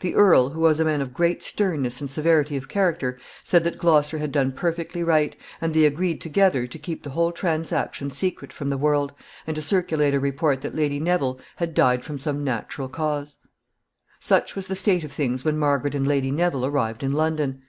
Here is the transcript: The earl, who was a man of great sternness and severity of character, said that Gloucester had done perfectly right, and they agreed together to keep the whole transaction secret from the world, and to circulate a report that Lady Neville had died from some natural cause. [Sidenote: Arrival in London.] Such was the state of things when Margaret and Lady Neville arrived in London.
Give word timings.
The 0.00 0.16
earl, 0.16 0.48
who 0.48 0.60
was 0.60 0.80
a 0.80 0.84
man 0.84 1.00
of 1.00 1.14
great 1.14 1.40
sternness 1.40 2.00
and 2.00 2.10
severity 2.10 2.56
of 2.56 2.68
character, 2.68 3.16
said 3.44 3.62
that 3.62 3.78
Gloucester 3.78 4.18
had 4.18 4.32
done 4.32 4.50
perfectly 4.50 5.04
right, 5.04 5.36
and 5.60 5.72
they 5.72 5.84
agreed 5.84 6.20
together 6.20 6.66
to 6.66 6.78
keep 6.80 7.04
the 7.04 7.10
whole 7.10 7.30
transaction 7.30 8.10
secret 8.10 8.52
from 8.52 8.70
the 8.70 8.76
world, 8.76 9.12
and 9.46 9.54
to 9.54 9.62
circulate 9.62 10.14
a 10.14 10.18
report 10.18 10.62
that 10.62 10.74
Lady 10.74 10.98
Neville 10.98 11.38
had 11.58 11.74
died 11.74 12.02
from 12.02 12.18
some 12.18 12.42
natural 12.42 12.88
cause. 12.88 13.36
[Sidenote: 14.18 14.18
Arrival 14.18 14.18
in 14.18 14.30
London.] 14.30 14.46
Such 14.48 14.56
was 14.56 14.66
the 14.66 14.82
state 14.82 15.04
of 15.04 15.12
things 15.12 15.44
when 15.44 15.56
Margaret 15.56 15.94
and 15.94 16.06
Lady 16.08 16.32
Neville 16.32 16.66
arrived 16.66 17.04
in 17.04 17.12
London. 17.12 17.56